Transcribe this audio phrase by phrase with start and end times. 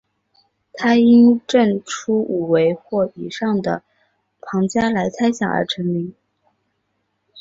[0.73, 3.83] 他因证出五维或以上的
[4.41, 6.15] 庞加莱猜想而成名。